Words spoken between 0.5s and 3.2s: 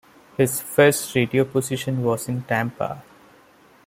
first radio position was in Tampa.